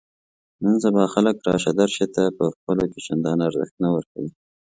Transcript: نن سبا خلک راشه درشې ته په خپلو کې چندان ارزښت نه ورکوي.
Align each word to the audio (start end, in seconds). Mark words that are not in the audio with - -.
نن 0.63 0.75
سبا 0.83 1.03
خلک 1.13 1.35
راشه 1.47 1.71
درشې 1.79 2.05
ته 2.15 2.23
په 2.37 2.45
خپلو 2.53 2.83
کې 2.91 2.99
چندان 3.07 3.37
ارزښت 3.47 3.75
نه 3.83 3.89
ورکوي. 3.95 4.31